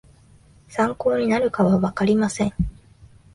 [0.67, 2.53] 参考になるかはわかりません